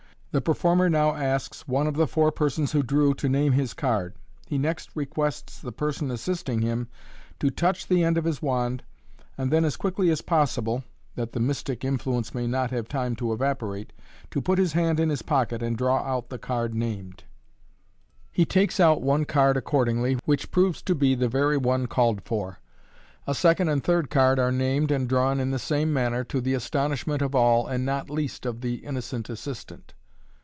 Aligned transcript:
The 0.33 0.39
performer 0.39 0.89
now 0.89 1.13
asks 1.13 1.67
one 1.67 1.87
of 1.87 1.95
the 1.95 2.07
four 2.07 2.31
persons 2.31 2.71
who 2.71 2.83
drew 2.83 3.13
to 3.15 3.27
name 3.27 3.51
his 3.51 3.73
card. 3.73 4.13
He 4.47 4.57
next 4.57 4.89
requests 4.95 5.59
the 5.59 5.73
person 5.73 6.09
assisting 6.09 6.61
him 6.61 6.87
to 7.41 7.49
touch 7.49 7.85
the 7.87 8.01
end 8.05 8.17
of 8.17 8.23
his 8.23 8.41
wand, 8.41 8.81
and 9.37 9.51
then 9.51 9.65
as 9.65 9.75
quickly 9.75 10.09
as 10.09 10.21
possible 10.21 10.85
(that 11.15 11.33
the 11.33 11.41
mystic 11.41 11.83
influence 11.83 12.33
may 12.33 12.47
not 12.47 12.71
have 12.71 12.87
time 12.87 13.13
to 13.17 13.33
evaporate) 13.33 13.91
to 14.29 14.41
put 14.41 14.57
his 14.57 14.71
hand 14.71 15.01
in 15.01 15.09
his 15.09 15.21
pocket, 15.21 15.61
and 15.61 15.77
draw 15.77 15.97
out 15.97 16.29
the 16.29 16.39
card 16.39 16.73
named. 16.73 17.25
He 18.31 18.45
takes 18.45 18.79
out 18.79 19.01
one 19.01 19.25
card 19.25 19.57
accordingly, 19.57 20.17
which 20.23 20.49
proves 20.49 20.81
to 20.83 20.95
be 20.95 21.13
the 21.13 21.27
very 21.27 21.57
one 21.57 21.87
called 21.87 22.21
for. 22.23 22.59
A 23.27 23.35
second 23.35 23.67
and 23.67 23.83
third 23.83 24.09
card 24.09 24.39
are 24.39 24.49
named 24.49 24.91
and 24.91 25.09
drawn 25.09 25.41
in 25.41 25.51
the 25.51 25.59
same 25.59 25.91
manner, 25.91 26.23
to 26.23 26.39
the 26.39 26.53
astonishment 26.53 27.21
of 27.21 27.35
all, 27.35 27.67
and 27.67 27.85
not 27.85 28.09
least 28.09 28.45
of 28.45 28.61
the 28.61 28.75
innocent 28.75 29.29
assistant. 29.29 29.93